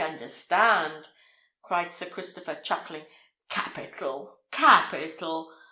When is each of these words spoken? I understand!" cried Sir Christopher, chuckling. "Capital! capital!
I 0.01 0.05
understand!" 0.05 1.09
cried 1.61 1.93
Sir 1.93 2.07
Christopher, 2.07 2.55
chuckling. 2.55 3.05
"Capital! 3.49 4.39
capital! 4.51 5.53